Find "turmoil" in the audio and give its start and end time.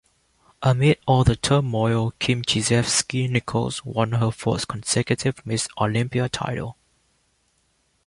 1.35-2.11